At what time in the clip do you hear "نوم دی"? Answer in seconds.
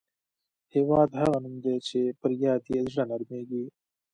1.43-1.75